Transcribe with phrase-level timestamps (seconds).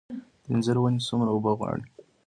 [0.43, 1.85] د انځر ونې څومره اوبه غواړي؟